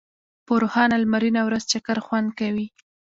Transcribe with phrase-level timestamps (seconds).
[0.45, 2.67] په روښانه لمرینه ورځ چکر خوند کوي.